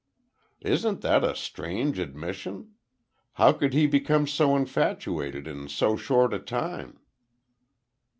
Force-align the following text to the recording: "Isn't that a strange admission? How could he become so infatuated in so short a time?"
"Isn't 0.63 1.01
that 1.01 1.23
a 1.23 1.35
strange 1.35 1.99
admission? 1.99 2.71
How 3.33 3.53
could 3.53 3.75
he 3.75 3.85
become 3.85 4.25
so 4.25 4.55
infatuated 4.55 5.45
in 5.45 5.69
so 5.69 5.95
short 5.95 6.33
a 6.33 6.39
time?" 6.39 6.99